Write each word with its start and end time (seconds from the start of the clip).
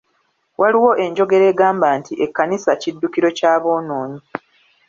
Waliwo 0.59 0.91
enjogera 1.05 1.45
egamba 1.51 1.87
nti 1.99 2.13
ekkanisa 2.25 2.71
kiddukiro 2.81 3.29
ky’aboononyi. 3.37 4.19